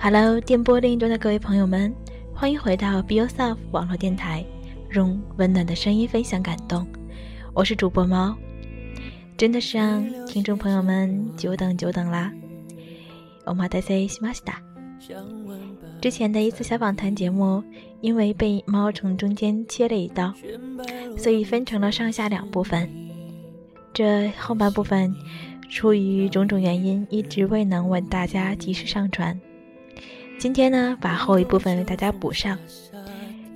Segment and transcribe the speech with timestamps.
[0.00, 1.92] Hello，电波另一端的各位朋友们，
[2.32, 4.44] 欢迎回到 Be Yourself 网络电台，
[4.92, 6.86] 用温暖的声音分享感动。
[7.52, 8.36] 我是主播猫，
[9.36, 12.32] 真的是让听众朋友们久等久等啦。
[13.44, 14.62] 我马达塞西马西达。
[16.00, 17.60] 之前的一次小访谈节目，
[18.00, 20.32] 因为被猫从中间切了一刀，
[21.16, 22.88] 所以分成了上下两部分。
[23.92, 25.12] 这后半部分，
[25.68, 29.38] 出于种种原因，一直未能为大家及时上传。
[30.38, 32.56] 今天呢，把后一部分为大家补上。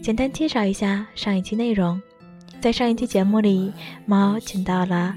[0.02, 2.00] 简单介绍一下上一期内容。
[2.60, 3.72] 在上一期节目里，
[4.04, 5.14] 猫请到了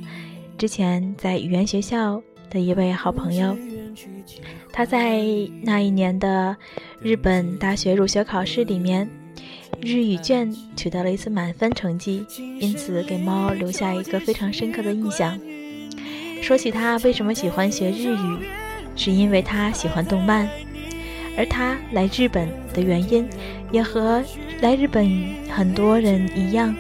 [0.60, 3.58] 之前在语言学校的一位好朋友。
[4.72, 5.24] 他在
[5.64, 6.56] 那一年的
[7.02, 9.10] 日本大学入学考试里面，
[9.82, 12.24] 日语卷取得了一次满分成绩，
[12.60, 15.40] 因此给猫留下一个非常深刻的印象。
[16.44, 18.46] 说起他为什么喜欢学日语，
[18.96, 20.48] 是因为他喜欢动漫，
[21.38, 23.28] 而他来日本的原因
[23.72, 24.24] 也和
[24.62, 25.10] 来日本
[25.50, 26.76] 很多人一样，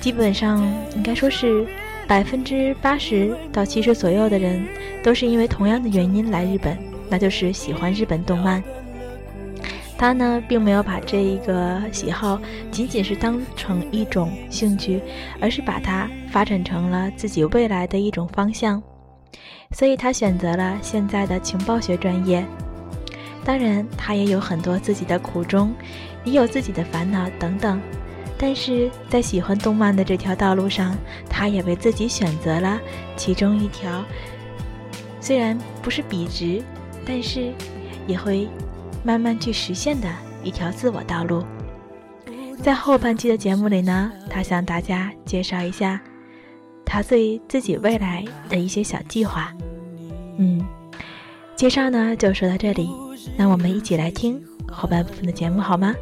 [0.00, 0.62] 基本上
[0.96, 1.66] 应该说是
[2.06, 4.64] 百分之八十到七十左右的人
[5.02, 6.76] 都是因为同样的原因来日本。
[7.08, 8.62] 那就是喜欢日本动漫。
[9.98, 14.98] 他呢，并没有把这一个喜好仅仅是当成一种兴趣，
[15.38, 18.82] 而是把它发展成了自己未来的一种方向。
[19.72, 22.42] 所以他选择了现在的情报学专业。
[23.44, 25.74] 当然，他也有很多自己的苦衷，
[26.24, 27.80] 也有自己的烦恼等等。
[28.38, 30.96] 但是在喜欢动漫的这条道路上，
[31.28, 32.80] 他也为自己选择了
[33.16, 34.04] 其中一条，
[35.20, 36.62] 虽然不是笔直。
[37.04, 37.52] 但是，
[38.06, 38.48] 也会
[39.02, 40.08] 慢慢去实现的
[40.44, 41.44] 一条自我道路。
[42.62, 46.00] 在后半期的节目里呢，他向大家介绍一下
[46.84, 49.52] 他对自己未来的一些小计划。
[50.36, 50.64] 嗯，
[51.56, 52.90] 介绍呢就说到这里，
[53.36, 55.94] 那我们一起来听后半部分的节目好吗？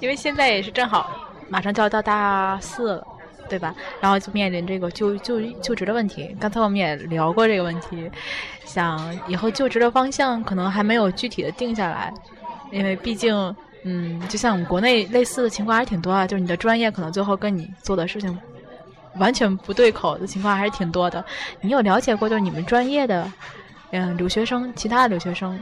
[0.00, 1.28] 因为现在也是正好。
[1.48, 3.06] 马上就要到大四了，
[3.46, 3.74] 对吧？
[4.00, 6.34] 然后就面临这个就就就职的问题。
[6.40, 8.10] 刚才我们也聊过这个问题，
[8.64, 12.12] 想以后就职的方向可能还没有具体的定下来，
[12.70, 13.54] 因为毕竟，
[13.84, 16.26] 嗯，就像我们国内类似的情况还是挺多啊。
[16.26, 18.38] 就是你的专业可能最后跟你做的事情
[19.16, 21.24] 完全不对口的情况还是挺多的。
[21.60, 23.30] 你有了解过就是你们专业的，
[23.90, 25.58] 嗯，留学生，其他的留学生，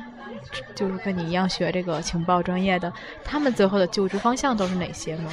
[0.75, 2.93] 就是跟你一样学这个情报专业的，
[3.25, 5.33] 他们最后的就职方向都是哪些吗？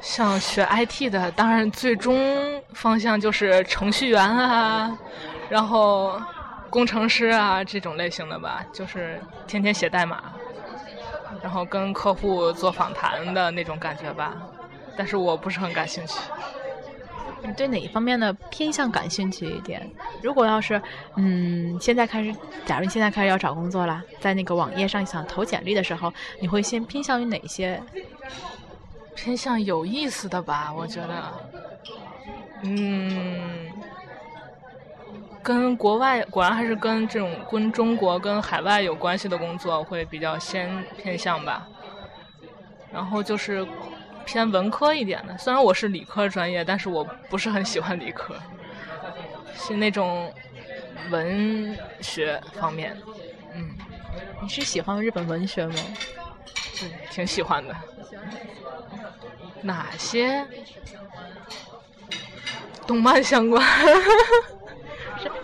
[0.00, 4.96] 像学 IT 的，当然最终方向就是程序员啊，
[5.48, 6.20] 然后
[6.68, 10.22] 工程师啊这种类型的吧，就是天天写代码，
[11.42, 14.34] 然后跟客户做访谈的那种感觉吧。
[14.96, 16.18] 但是我不是很感兴趣。
[17.42, 19.90] 你对哪一方面的偏向感兴趣一点？
[20.22, 20.80] 如果要是，
[21.16, 22.34] 嗯，现在开始，
[22.64, 27.82] 假如你现在开始要找工作了，在那个网页上想投简历的时候，你会先偏向于哪些？
[29.14, 31.32] 偏向有意思的吧，我觉得，
[32.62, 33.70] 嗯，
[35.44, 41.68] 跟国外果然还是跟这种跟中国跟海外有关系的工作会比较先偏向吧。
[42.90, 43.66] 然后就是
[44.24, 48.34] 偏文科一点的，虽然我是理科专业，但是我不是很喜欢理科，
[49.54, 50.32] 是那种
[51.10, 52.96] 文学方面。
[53.52, 53.70] 嗯，
[54.40, 55.74] 你是喜欢日本文学吗？
[56.78, 57.76] 对，挺喜欢的。
[59.60, 60.46] 哪些
[62.86, 63.62] 动漫相关？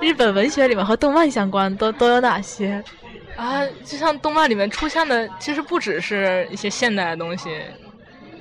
[0.01, 2.83] 日本文学里面和动漫相关都都有哪些？
[3.37, 7.61] 啊，就像动漫里面出现的，其实不只是一些现代的东西，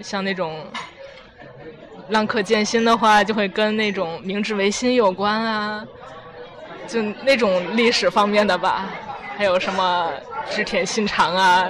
[0.01, 0.65] 像那种
[2.09, 5.85] 《浪客剑心》的话，就会跟那种明治维新有关啊，
[6.87, 8.89] 就那种历史方面的吧。
[9.37, 10.11] 还有什么
[10.49, 11.69] 织田信长啊，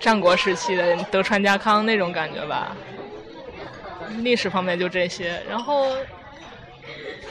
[0.00, 2.76] 战国时期的德川家康那种感觉吧。
[4.22, 5.92] 历史方面就这些，然后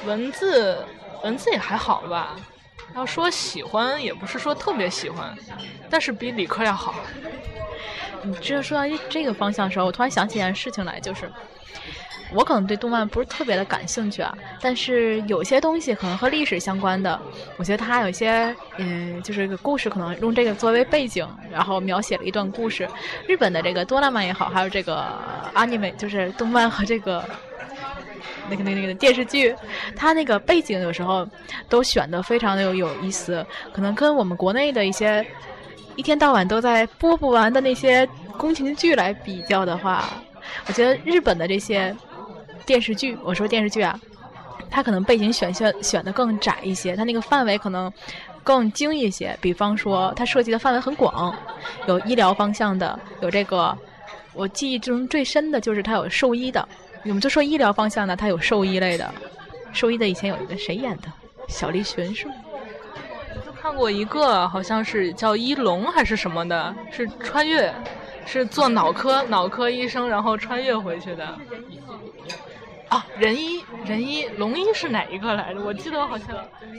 [0.06, 0.86] 文字
[1.28, 2.38] 文字也还好吧。
[2.96, 5.38] 要说喜欢，也不是说特别喜欢，
[5.90, 6.96] 但是比理科要好。
[8.24, 11.30] 你这说到这个方向的时候，我突然想起一件事情来，就是。
[12.34, 17.18] 我可能对动漫不是特别的感兴趣啊，但是有些东西可能和历史相关的，
[17.56, 22.86] 我觉得它有一些，嗯，就是一个故事，可能用这个作为背景，然后描写了一段故事。
[23.28, 25.06] 日本的这个多拉曼也好，还有这个
[25.54, 27.24] 阿尼美，就是动漫和这个
[28.50, 29.56] 那个那个那个电视剧，
[29.96, 31.28] 它那个背景有时候
[31.70, 35.26] 都选的非常的有有意思，可能跟我们国内的一些
[35.96, 38.08] 一天到晚都在播不完的那些
[38.38, 40.10] 宫廷剧来比较的话，
[40.68, 41.96] 我觉得日本的这些。
[42.66, 43.98] 电视剧，我说电视剧啊，
[44.70, 47.90] 它可能背景选选选的更窄一些，它那个范围可能
[48.44, 49.38] 更精一些。
[49.40, 51.34] 比方说，它涉及的范围很广，
[51.88, 53.74] 有医疗方向的，有这个
[54.34, 56.68] 我记忆中最深的就是它有兽医的。
[57.08, 59.14] 我们就说医疗方向的，它有兽医类的，
[59.72, 61.12] 兽医的以前有一个谁演的？
[61.48, 62.34] 小栗旬是吗？
[63.46, 67.74] 就看过一个，好像是叫一龙还是什么的，是穿越，
[68.26, 71.38] 是做脑科脑科医生，然后穿越回去的。
[72.90, 75.62] 啊，仁医，仁医，龙医是哪一个来着？
[75.62, 76.28] 我记得好像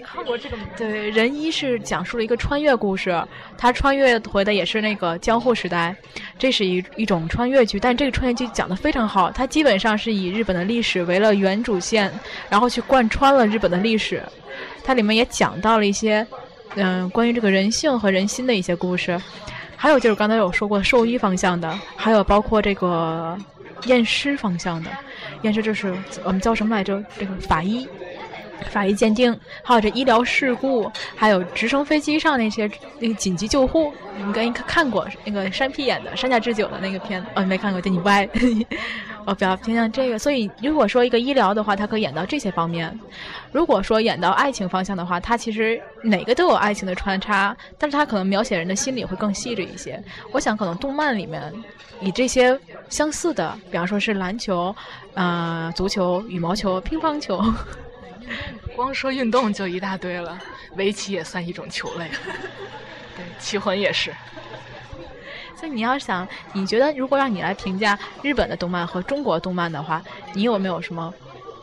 [0.05, 0.85] 看过这个名字。
[0.85, 3.23] 对，仁医是讲述了一个穿越故事，
[3.57, 5.95] 他穿越回的也是那个江户时代，
[6.39, 12.13] 这是一一种穿越剧，但这个穿越剧讲的非常好，它基本上是以日本的历史为了原主线，
[12.49, 14.23] 然后去贯穿了日本的历史，
[14.83, 16.27] 它里面也讲到了一些。
[16.75, 19.19] 嗯，关于这个人性和人心的一些故事，
[19.75, 23.37] 还有就是刚才有说过兽医方向的，还有包括这个
[23.87, 24.91] 验尸方向的，
[25.43, 25.94] 验尸就是
[26.25, 27.02] 我们叫什么来着？
[27.19, 27.87] 这个法医，
[28.70, 38.29] 法医鉴定，还有这医疗事故，还有直升飞机上那些那个紧急救护，你们该看过那个山 P 演的山下智久的那个片子，哦，没看过，就你不爱。
[39.25, 42.90] 我比较偏向这个，所以如果说一个医疗的话，它可以演到这些方面；
[43.53, 50.03] 如果说演到爱情方向的话，它其实哪个都有爱情的穿插，但是它可能描写人的心理会更细致一些。
[50.33, 51.53] 我想可能动漫里面
[52.00, 52.59] 以这些
[52.89, 54.75] 相似的，比方说是篮球、
[55.15, 57.43] 呃足球、羽毛球、乒乓球，
[58.77, 60.39] 光说运动就一大堆了，
[60.77, 62.09] 围棋也算一种球类，
[63.17, 64.12] 对，棋魂也是。
[65.56, 70.00] 所以你要想，你觉得如果让你来评价日本的动漫和中国动漫的话，
[70.33, 71.12] 你有没有什么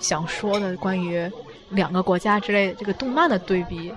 [0.01, 1.31] 想说的关于
[1.75, 3.93] 两个国家之类这个动漫的对比？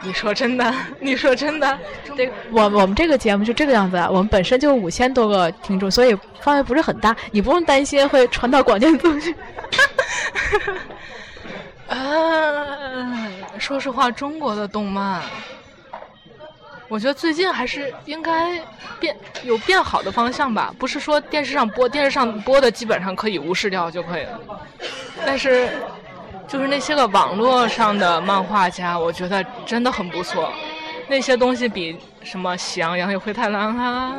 [0.00, 0.72] 你说真的？
[1.00, 1.78] 你说真的？
[2.14, 9.34] 对，我我们这个节目就这个样子，我们本身就五千多个听众，所以范围不是很大，你不用担心会传到广电总局。
[11.88, 11.96] 啊，
[13.58, 15.20] 说实话，中国的动漫。
[16.86, 18.58] 我觉得最近还是应该
[18.98, 24.40] 变有变好的方向吧，不是说电视上播，电视上播的基本上可以无视掉就可以了。
[25.26, 25.68] 但是，
[26.48, 30.50] 就是那些个网络上的漫画家，我觉得真的很不错。
[31.06, 34.16] 那些东西比什么《喜羊羊与灰太狼》啊，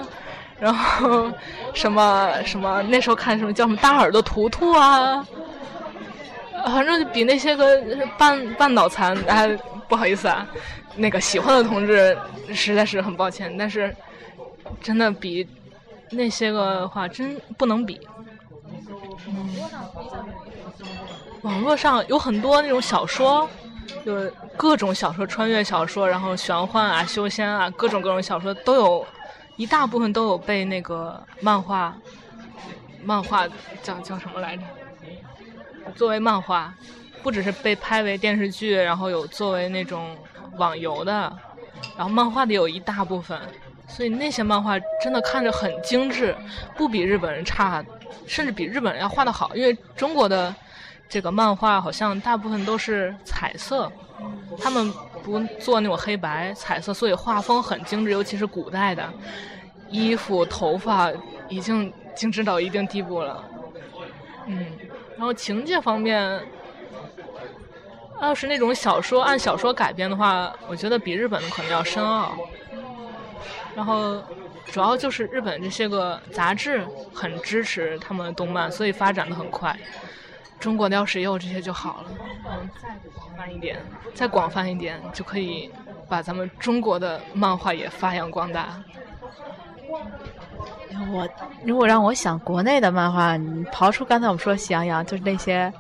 [0.60, 1.32] 然后
[1.74, 5.26] 什么什么那时候看什么叫什么大耳朵图图啊，
[6.66, 7.82] 反正比那些个
[8.18, 9.48] 半半脑残，哎，
[9.88, 10.48] 不好意思啊。
[10.96, 12.18] 那个喜欢的同志
[12.54, 13.96] 实在是很抱歉，但是
[14.82, 15.48] 真的比
[16.12, 18.00] 那些个话真不能比。
[21.42, 23.50] 网络上有很多那种小说，
[24.06, 29.08] 就是各种小说，穿越小说，然后玄幻啊、修仙啊，各种各种小说都有，
[29.56, 31.96] 一大部分都有被那个漫画，
[33.04, 33.48] 漫画
[33.82, 34.64] 叫叫什么来着？
[35.96, 36.74] 作为漫画，
[37.24, 40.16] 不只是被拍为电视剧，然后有作为那种。
[40.58, 41.12] 网游的，
[41.96, 43.40] 然后漫画的有一大部分，
[43.88, 46.36] 所以那些漫画真的看着很精致，
[46.76, 47.82] 不比日本人差，
[48.28, 49.56] 甚至比日本人要画的好。
[49.56, 50.54] 因为中国的
[51.10, 53.92] 这个漫画好像大部分都是彩色，
[54.62, 59.12] 他们不做那种黑白彩色，所以画风很精致，尤其是古代的
[59.90, 61.12] 衣服、头发
[61.50, 63.44] 已经精致到一定地步了。
[64.46, 64.66] 嗯，
[65.18, 66.42] 然后情节方面。
[68.22, 72.38] 要是那种小说按小说改编的话，我觉得比日本的可能要深奥。
[73.74, 74.22] 然后，
[74.66, 79.74] 主要就是日本这些个杂志很支持他们动漫，所以发展的很快。
[80.60, 82.10] 中国的要是也有这些就好了，
[82.50, 83.80] 嗯，再广泛一点，
[84.14, 85.72] 再广泛一点，就可以
[86.08, 88.82] 把咱们中国的漫画也发扬光大。
[91.12, 91.28] 我
[91.64, 95.72] 如果让我想国内的漫画，你刨出刚才我们说《喜羊羊》，就是那些。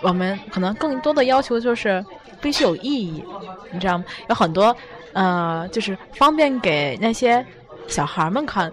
[0.00, 2.04] 我们可能更多的要求就是
[2.40, 3.24] 必须有意义，
[3.72, 4.04] 你知道吗？
[4.28, 4.76] 有很多
[5.12, 7.44] 呃，就是方便给那些
[7.88, 8.72] 小孩们看，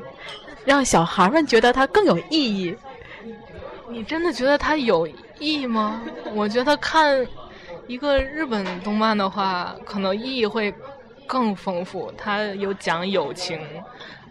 [0.65, 2.77] 让小孩们觉得它更有意义。
[3.89, 5.07] 你真的觉得它有
[5.39, 6.01] 意义吗？
[6.33, 7.25] 我觉得看
[7.87, 10.73] 一个日本动漫的话，可能意义会
[11.27, 12.11] 更丰富。
[12.17, 13.59] 它有讲友情、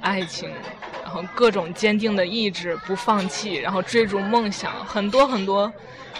[0.01, 0.51] 爱情，
[1.03, 5.73] 然后各种坚定的意志，不放弃，然后追逐梦想，很多很多。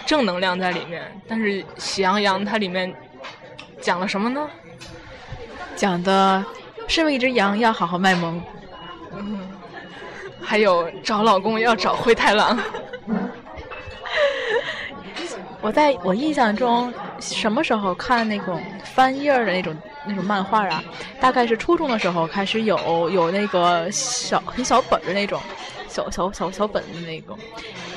[0.05, 2.93] 正能量在里面，但是《喜羊羊》它里面
[3.81, 4.47] 讲了什么呢？
[5.75, 6.45] 讲的
[6.87, 8.39] 身为一只羊要好好卖萌，
[9.17, 9.39] 嗯，
[10.39, 12.55] 还有找老公要找灰太狼。
[15.65, 20.83] 我在我印象中，《什么时候看那种翻页的那种那种漫画啊？
[21.19, 25.41] 大概是初中的时候开始有有那个小很小本的那种
[25.87, 27.35] 小小小小本的那种，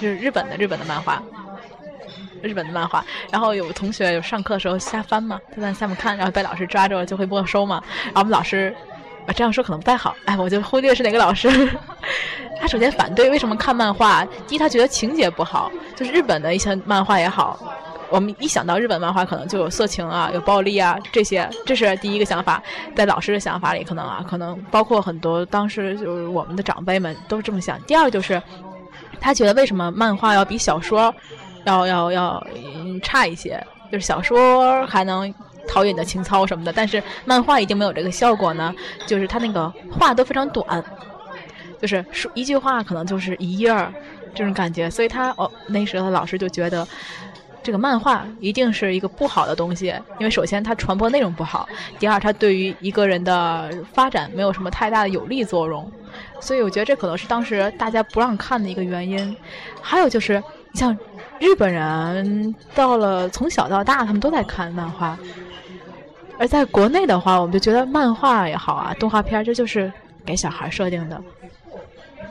[0.00, 1.22] 就是日本的日本的漫画。
[2.40, 7.82] 日本的漫画，然后有同学有上课的时候瞎翻嘛，就在下面看，然后被老师抓着就会没收嘛。
[8.04, 8.74] 然后我们老师
[9.28, 11.48] 啊这样说可能不太好，哎，我就忽略是哪个老师。
[12.60, 17.56] 他首先反对为什么看漫画，第一他觉得情节不好，就是日本的一些漫画也好，
[18.10, 22.60] 我们一想到日本漫画可能就有色情啊，有暴力啊这些，这是第一个想法。
[22.96, 27.80] 在老师的想法里，可能啊，可能包括很多当时就是我们的长辈们都这么想。
[27.82, 28.42] 第二就是，
[29.20, 31.14] 他觉得为什么漫画要比小说？
[31.64, 35.32] 要要要嗯差一些，就是小说还能
[35.68, 38.74] 陶冶的情操什么的，但是漫画已经没有这个效果呢。
[39.06, 40.82] 就是他那个话都非常短，
[41.80, 43.92] 就是说一句话可能就是一页儿
[44.34, 46.86] 这种感觉，所以他哦那时候的老师就觉得
[47.62, 55.90] 这个漫画一定是一个不好的东西，因为首先它传播内容不好，第二它对于一个人的发展没有什么太大的有利作用，
[56.40, 59.36] 所以我觉得这可能是当时大家不让看的一个原因。
[59.82, 60.42] 还有就是
[60.74, 60.96] 像。
[61.40, 65.16] 日本人到了从小到大，他们都在看漫画，
[66.38, 69.92] 而在国内的话，我们就觉得漫画也好啊，动画片这就是
[70.24, 71.22] 给小孩设定的。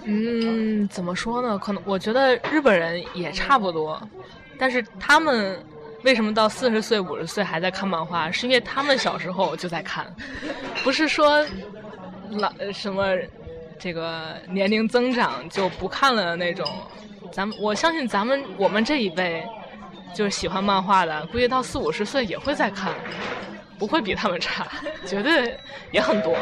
[0.06, 1.58] 嗯，怎么说呢？
[1.58, 4.02] 可能我觉得日本人也差不多，
[4.58, 5.62] 但是他们
[6.04, 8.32] 为什么到四十岁、五十岁还在看漫画？
[8.32, 10.06] 是因为他们小时候就在看，
[10.84, 11.46] 不是说
[12.30, 13.06] 老什么
[13.78, 16.66] 这个年龄增长就不看了那种。
[17.34, 19.46] 咱们我相信咱们我们这一辈，
[20.16, 22.94] 就是喜欢漫画的，估计到四五十岁也会在看，
[23.78, 24.68] 不会比他们差，
[25.06, 25.58] 绝对
[25.92, 26.36] 也很多。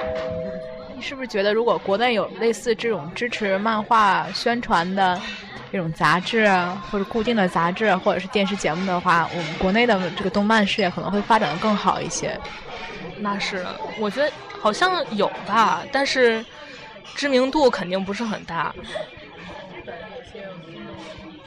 [0.96, 5.20] 你是不是觉得，如果国内有类似这种支持漫画宣传的
[5.72, 6.48] 这种杂志，
[6.89, 12.39] 或者固定的杂志，或者是电视节目的话，我们国内的这个动漫事业可能会发展的更好一些？
[13.18, 13.65] 那是，
[14.00, 16.44] 我觉得好像有吧，但是
[17.13, 18.74] 知名度肯定不是很大。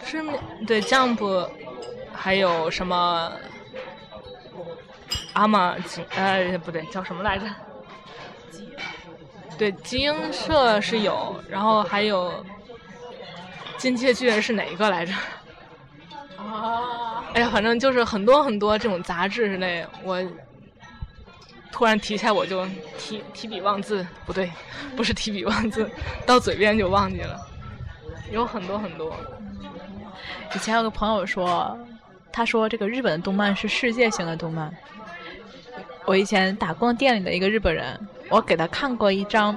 [0.05, 0.23] 是，
[0.67, 1.49] 对 Jump，
[2.13, 3.33] 还有什么
[5.35, 5.77] 阿玛
[6.17, 7.47] 呃不对，叫什么来着？
[9.59, 12.45] 对，集英社是有，然后还有
[13.77, 15.13] 金界巨人是哪一个来着？
[16.39, 17.25] 啊！
[17.35, 20.23] 哎呀，反正就是很多很多这种杂志之类，我
[21.73, 22.65] 突然提起来我就
[22.97, 24.51] 提提笔忘字，不对，
[24.97, 25.91] 不是提笔忘字，
[26.25, 27.39] 到嘴边就忘记了，
[28.31, 29.15] 有很多很多。
[30.55, 31.77] 以前有个朋友说，
[32.33, 34.73] 他说这个日本的动漫是世界性的动漫。
[36.09, 38.01] 我以前打工店里的一个日本人，
[38.31, 39.55] 我给他看过一张，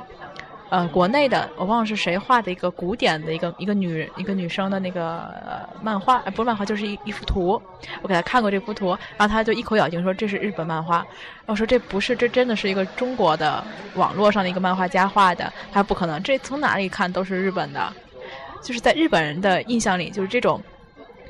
[0.69, 5.33] 呃，国内的我忘了是谁画的一个古典的一个一个女人一个女生的那个
[5.81, 7.61] 漫画，不是漫画就是一一幅图。
[8.01, 11.07] 我给他看过这幅图，然后他就一口咬定说这是日本漫画。
[11.45, 13.63] 我说这不是，这真的是一个中国的
[13.95, 15.45] 网络上的一个漫画家画的。
[15.71, 17.93] 他说不可能，这从哪里看都是日本的。
[18.61, 20.61] 就是在日本人的印象里，就是这种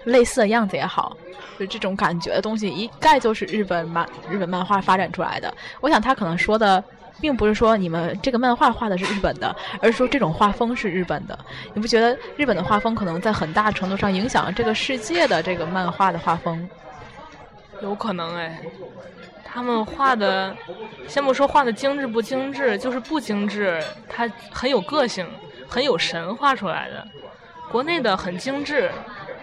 [0.05, 1.15] 类似的样子也好，
[1.60, 5.53] 就这种感觉的东西，一概就是日本漫日本漫画发展出来的。
[5.79, 6.84] 我想他可能说的，
[7.20, 11.38] 并不是说你们这个漫画画的是日本的，而是说这种画风是日本的。
[11.74, 16.67] 你不觉得日本的画风可能在很大程度上影响了这个世界的这个漫画的画风？
[17.81, 18.60] 有可能哎，
[19.43, 20.55] 他们画的，
[21.08, 25.27] 先不说画的精致不精致，就是不精致，它很有个性，
[25.67, 27.08] 很有神画出来的。
[27.72, 28.91] 国内的很精致，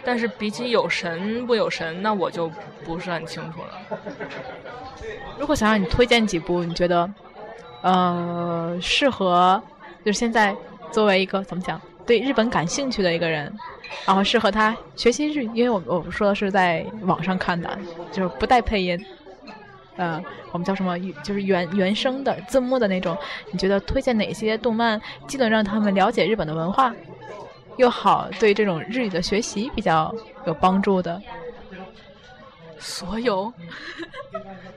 [0.08, 2.50] 但是比起有神不有神，那我就
[2.82, 3.98] 不是很清楚了。
[5.38, 7.12] 如果想让你推荐几部，你觉得，
[7.82, 9.62] 呃，适合，
[10.02, 10.56] 就是现在
[10.90, 13.52] 作为一个怎么讲，对日本感兴趣的一个人，
[14.06, 17.78] 然后适合他学习日，因为我我说的是在网上看的，
[18.10, 18.98] 就是不带配音，
[19.96, 20.18] 呃，
[20.52, 23.14] 我们叫什么，就是原原声的字幕的那种。
[23.52, 26.94] 你觉得推荐哪些动漫，既能让他们了解日本的文化？
[27.78, 30.14] 又好，对这种日语的学习比较
[30.46, 31.20] 有帮助的。
[32.78, 33.52] 所有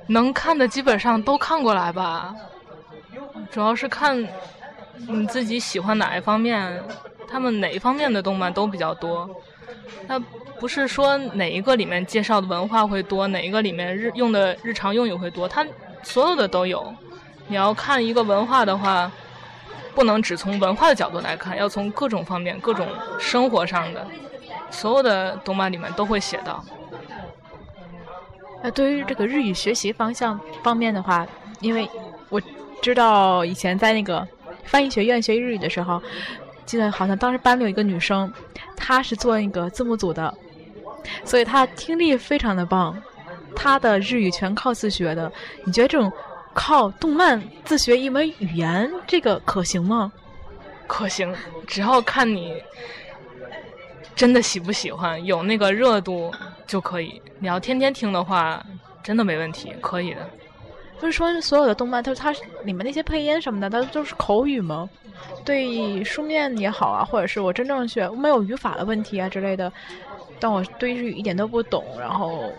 [0.07, 2.33] 能看的基本上都看过来吧，
[3.51, 4.27] 主要是看
[4.95, 6.83] 你自己喜欢哪一方面，
[7.27, 9.29] 他们哪一方面的动漫都比较多。
[10.07, 10.19] 它
[10.59, 15.65] 不是说哪一个里面介绍的文化会多，哪一个里面日用的日常用语会多，它
[16.03, 16.93] 所有的都有。
[17.47, 19.11] 你要看一个文化的话。
[19.93, 22.87] 不能只从文化的角度来看，要从各种方面、各种
[23.19, 24.05] 生活上的，
[24.69, 26.63] 所有的动漫里面都会写到。
[28.63, 31.25] 那对于这个日语学习方向方面的话，
[31.59, 31.89] 因为
[32.29, 32.39] 我
[32.81, 34.27] 知道以前在那个
[34.63, 36.01] 翻译学院学日语的时候，
[36.65, 38.31] 记得好像当时班里有一个女生，
[38.75, 40.33] 她是做那个字幕组的，
[41.25, 42.95] 所以她听力非常的棒。
[43.55, 45.31] 她的日语全靠自学的，
[45.65, 46.11] 你觉得这种
[46.53, 50.11] 靠动漫自学一门语言，这个可行吗？
[50.87, 51.33] 可行，
[51.65, 52.61] 只要看你
[54.15, 56.31] 真的喜不喜欢，有那个热度
[56.67, 57.21] 就可以。
[57.39, 58.61] 你要天天听的话，
[59.01, 60.29] 真的没问题，可以的。
[60.99, 62.31] 不是说所有的动漫，它它
[62.63, 64.89] 里面那些配音什么的，它都是口语吗？
[65.45, 69.71] 对书面也好啊，或者是我真正学没有语法的问题啊之类的，
[70.39, 72.51] 但我对日语一点都不懂，然后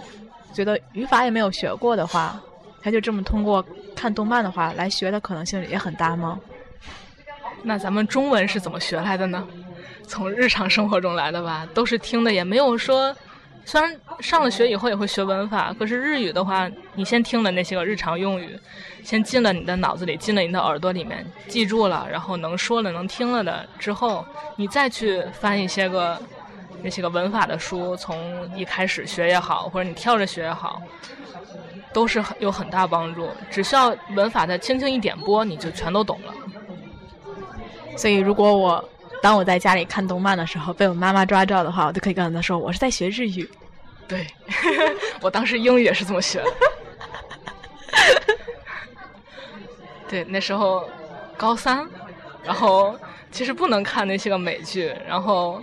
[0.54, 2.40] 觉得语法也没有学过的话，
[2.82, 6.38] 他就这么通过看动漫的话来学的可能性也很大吗？
[7.62, 9.46] 那咱们中文是怎么学来的呢？
[10.06, 13.14] 从日常生活中来的吧，都是听的，也没有说。
[13.64, 18.58] 虽然上了学以后也会学文法，可是日语的话，你先听了那些个日常用语，
[19.04, 26.20] 先进了你的脑子里，进了你的耳朵里面，记住了，然后能说了、能听了的之后，你再去翻一些个
[26.82, 30.82] 那些个文法的书，从一开始学也好，或者你跳着学也好，
[31.92, 33.28] 都是很有很大帮助。
[33.50, 36.34] 只需要文法的轻轻一点拨，你就全都懂了。
[37.96, 38.88] 所以，如果我。
[39.22, 43.48] 当我在家里看动漫的时候，被我妈妈抓着的话，我就可以跟她说我是在学日语。
[44.08, 44.26] 对，
[45.22, 46.52] 我当时英语也是这么学的。
[50.10, 50.90] 对，那时候
[51.36, 51.86] 高三，
[52.42, 52.98] 然后
[53.30, 55.62] 其实不能看那些个美剧，然后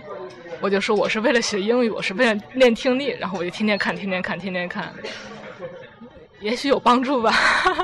[0.62, 4.90] 我就说我是为了学英语，我是为了练听力，然后我就天天看，天天看，天天看。
[6.40, 7.32] 也许有帮助吧。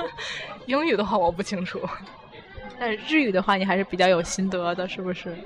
[0.67, 1.81] 英语的话我不清楚，
[2.79, 5.37] 但日语的话你还是比较有心得的，是不是？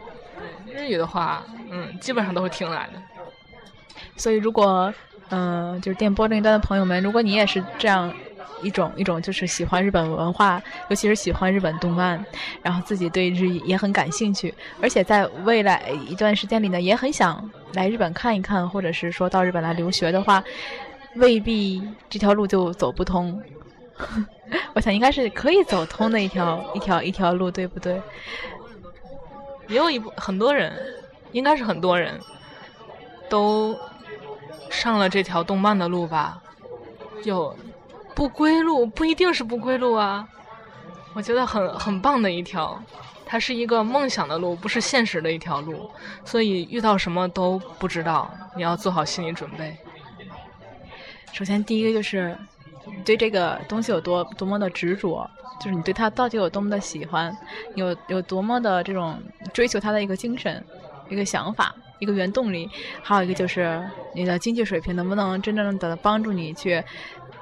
[0.72, 3.02] 日语的话，嗯，基本上都是听来的。
[4.16, 4.92] 所以，如果
[5.28, 8.12] 嗯，就是电波那一端的朋友们，如果你也是这样
[8.62, 12.24] 一种一种，就是喜欢日本文化，尤其是喜欢日本动漫，
[12.62, 20.42] 然后自己对日语也很感兴趣，而且在未来一段时间里呢，也很想来日本看一看，或者是说到日本来留学的话，
[21.16, 23.42] 未必这条路就走不通。
[24.74, 28.00] 我想应该是可以走通的一条一条一条路，对不对？
[29.68, 30.72] 也有一部很多人，
[31.32, 32.18] 应该是很多人
[33.28, 33.78] 都
[34.70, 36.42] 上了这条动漫的路吧？
[37.24, 37.54] 有
[38.14, 40.26] 不归路，不一定是不归路啊。
[41.12, 42.82] 我觉得很很棒的一条，
[43.26, 45.90] 它是一个梦想的路，不是现实的一条路。
[46.24, 49.76] 所以遇到什么都不知道，你要做好心理准备。
[51.32, 52.36] 首先，第一个就是
[52.86, 55.28] 你对这个东西有多多么的执着。
[55.60, 57.36] 就是你对他到底有多么的喜欢，
[57.74, 60.64] 有有多么的这种追求他的一个精神、
[61.10, 62.66] 一个想法、一个原动力，
[63.02, 63.78] 还有一个就是
[64.14, 66.82] 你的经济水平能不能真正的帮助你去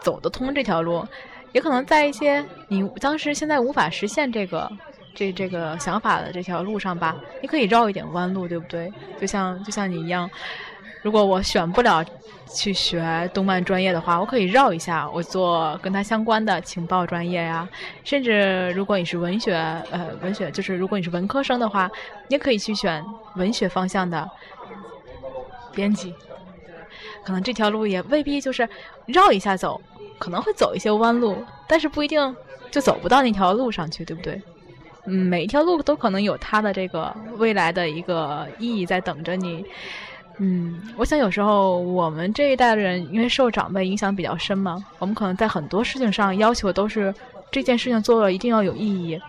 [0.00, 1.06] 走得通这条路，
[1.52, 4.68] 也可能在一些你当时现在无法实现这个
[5.14, 8.92] 这这个想法的这条路上吧，你可以绕一点弯路，对不对？
[9.20, 10.28] 就像就像你一样。
[11.08, 12.04] 如果我选不了
[12.54, 17.66] 去学动漫专业的话，我可以绕一下，我做跟它相关的情报专业呀。
[18.04, 19.54] 甚至如果你是文学，
[19.90, 21.90] 呃，文学就是如果你是文科生的话，
[22.28, 23.02] 你也可以去选
[23.36, 24.30] 文学方向的
[25.72, 26.14] 编辑。
[27.24, 28.68] 可能这条路也未必就是
[29.06, 29.80] 绕一下走，
[30.18, 32.36] 可能会走一些弯路，但是不一定
[32.70, 34.42] 就走不到那条路上去，对不对？
[35.06, 39.64] 嗯，每一条路都可能有它的这个未来的一个意义在等着你。
[40.40, 47.12] 嗯，我想有时候我们这一代的人，因为受长辈影响比较深嘛，我们可能在很多事情上要求都是
[47.50, 49.20] 这件事情做了一定要有意义，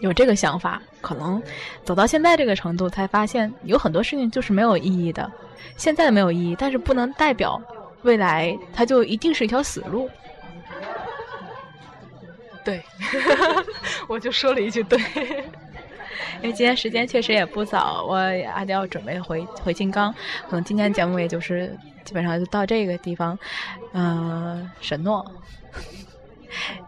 [0.00, 1.42] 有这个想法，可能
[1.82, 5.30] 走到现在这个程度，才发现有很多事情就是没有意义的。
[5.78, 7.58] 现在没有意义，但是不能代表
[8.02, 10.10] 未来它就一定是一条死路。
[12.64, 12.82] 对，
[14.08, 15.00] 我就说了一句对。
[16.42, 18.16] 因为今天时间确实也不早，我
[18.52, 20.12] 还得要准备回回金刚，
[20.48, 23.38] 可能今天节目也就是基本上就到这个地方。
[23.92, 25.24] 嗯，沈诺，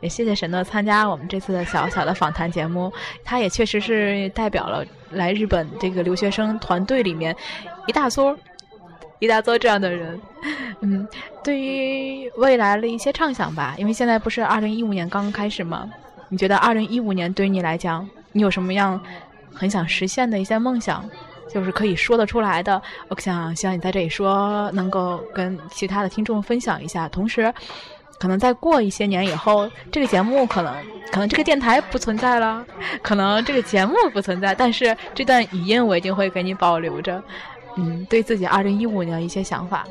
[0.01, 2.93] 也谢谢沈诺参加我们这次的小小的访谈节目，
[3.25, 7.35] 他也确实是代表了来日本这个留学生团队里面
[7.87, 8.37] 一大撮
[9.19, 10.21] 一大撮这样的人。
[10.81, 11.07] 嗯，
[11.43, 15.91] 对于未来的一些畅想吧，因为现在不是二零一五年刚刚开始吗？
[16.29, 18.09] 你觉得二零一五年对于你来讲？
[18.33, 19.03] 你有什么样
[19.55, 21.09] 很想实现的一些梦想，
[21.53, 22.81] 就是可以说得出来的？
[23.09, 27.09] 我想希望你在这里说，能够跟其他的听众分享一下。
[27.09, 27.53] 同时，
[28.19, 30.75] 可能再过一些年以后，这个节目可能
[31.11, 32.65] 可能这个电台不存在了，
[33.03, 37.23] 可能这个节目不存在，但是这段语音我一定会给你保留着。
[37.77, 39.87] 嗯，对自己二零一五年一些想法。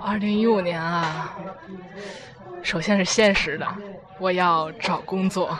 [0.00, 1.36] 二零一五年啊，
[2.62, 3.66] 首先是现实的，
[4.18, 5.56] 我要找工作。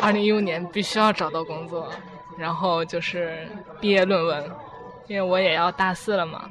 [0.00, 1.88] 二零一五年必须要找到工作，
[2.38, 3.48] 然后就是
[3.80, 4.50] 毕业论文，
[5.06, 6.50] 因为我也要大四了嘛。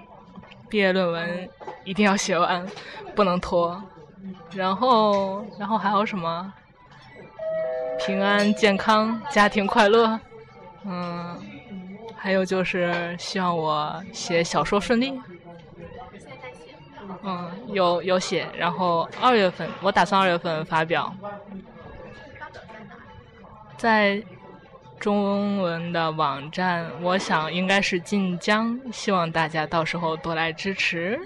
[0.70, 1.50] 毕业论文
[1.84, 2.66] 一定要写完，
[3.16, 3.82] 不能拖。
[4.52, 6.54] 然后，然后还有什么？
[8.06, 10.20] 平安健康，家庭快乐。
[10.86, 11.38] 嗯，
[12.16, 15.20] 还有就是希望我写小说顺利。
[17.24, 21.14] 嗯，有有写，然后二月份我打算二月份发表。
[23.80, 24.22] 在
[25.00, 31.18] 中文的网站，我想应该是晋江，希望大家到时候多来支持。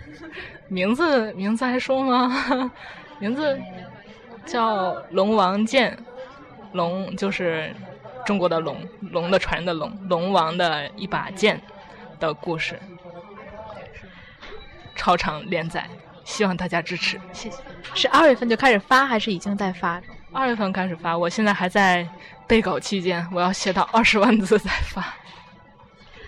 [0.68, 2.72] 名字名字还说吗？
[3.18, 3.60] 名字
[4.46, 5.98] 叫龙王剑，
[6.74, 7.76] 龙就是
[8.24, 8.78] 中国的龙，
[9.12, 11.60] 龙的传人的龙，龙王的一把剑
[12.20, 12.80] 的故事。
[14.96, 15.90] 超长连载，
[16.24, 17.58] 希望大家支持，谢谢。
[17.96, 20.00] 是二月份就开始发，还是已经在发？
[20.34, 22.08] 二月份开始发，我现在还在
[22.48, 25.14] 备稿期间，我要写到二十万字再发。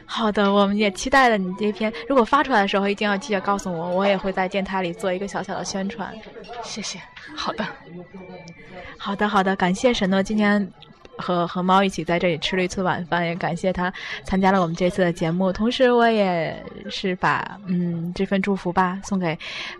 [0.06, 1.92] 好的，我们也期待了你这篇。
[2.08, 6.14] 如果发出来的时候，一定要记得告诉我，我也会在电台里做一个小小的宣传。
[6.64, 7.02] 谢谢。
[7.36, 7.66] 好的，
[8.98, 10.72] 好的，好的，感谢沈诺今天。
[11.18, 13.92] 和和猫一起在这里吃了一次晚饭，也感谢他
[14.24, 15.52] 参加了我们这次的节目。
[15.52, 16.56] 同时，我也
[16.90, 19.38] 是把嗯这份祝福吧送给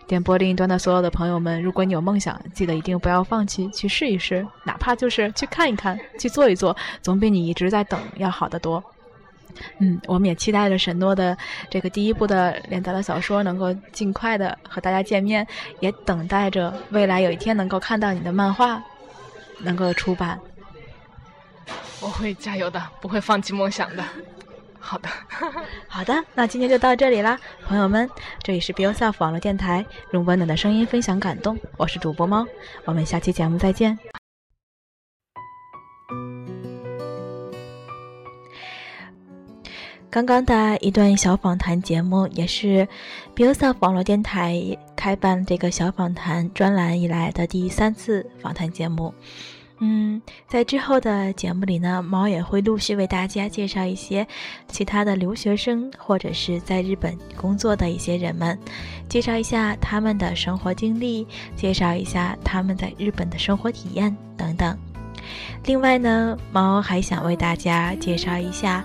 [0.08, 1.62] 点播另一端的所有的朋友们。
[1.62, 8.84] 如果你有梦想，记得一定不要放弃，去试一试，哪怕就是去看一看，去做一做，总比你一直在等要好得多。
[9.80, 11.38] 嗯，我们也期待着沈诺的
[11.70, 15.48] 这个第一部的连载的小说能够尽快的和大家见面，
[15.80, 18.84] 也等待着未来有一天能够看到你的漫画
[19.60, 20.38] 能够出版。
[22.02, 24.04] 我会加油的，不会放弃梦想的。
[24.80, 25.10] 好的，
[25.88, 28.08] 好的，那今天就到这里啦，朋友们，
[28.44, 32.46] 这里是 b e y o s e l f 网络电台，用温暖的声音分享感动，我是主播猫，
[32.84, 33.98] 我们下期节目再见。
[40.12, 42.88] 刚刚的一段小访谈节目，也是
[43.34, 44.56] b e y o s e l f 网络电台
[44.96, 49.12] 开办这个小访谈专栏以来的第三次访谈节目。
[49.80, 54.26] 嗯，在之后的节目里呢，猫也会陆续为大家介绍一些
[54.70, 58.58] 其他的留学生或者是在日本工作的一些人们，
[59.10, 64.78] 介绍一下他们的生活经历，介绍一下他们在日本的生活体验等等。
[65.66, 68.82] 另外呢，猫还想为大家介绍一下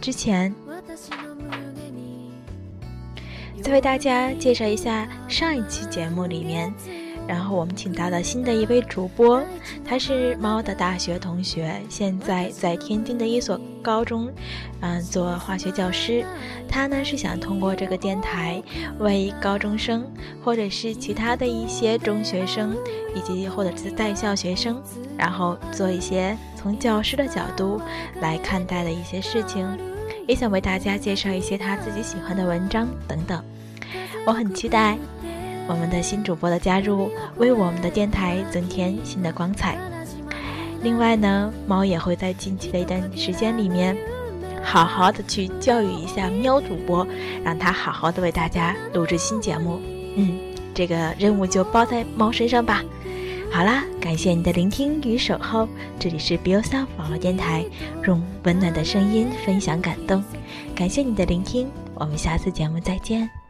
[0.00, 0.52] 之前，
[3.62, 7.01] 再为大家介绍一下上一期节目里面。
[7.26, 9.42] 然后我们请到了新的一位主播，
[9.84, 14.30] 他是猫的大学同学，现在在天津的一所高中，
[14.80, 16.24] 嗯，做化学教师。
[16.68, 18.62] 他呢是想通过这个电台，
[18.98, 20.04] 为高中生
[20.42, 22.76] 或者是其他的一些中学生，
[23.14, 24.82] 以及或者是在校学生，
[25.16, 27.80] 然后做一些从教师的角度
[28.20, 29.66] 来看待的一些事情，
[30.26, 33.42] 也想为大家介绍一些他自己喜欢的文章等等。
[34.26, 34.98] 我很期待。
[35.68, 39.76] 我们的新主播的加入，为我们的电台增添新的光彩。
[40.82, 43.96] 另外呢，猫也会在近期的一段时间里面，
[44.62, 47.06] 好好的去教育一下喵主播，
[47.44, 49.80] 让他好好的为大家录制新节目。
[50.16, 50.38] 嗯，
[50.74, 52.82] 这个任务就包在猫身上吧。
[53.50, 57.64] 好啦，感谢你的聆听与守候，这里是 Be Yourself 网络电台，
[58.06, 60.24] 用温暖的声音分享感动。
[60.74, 63.41] 感谢你的聆听，我们下次节目再见。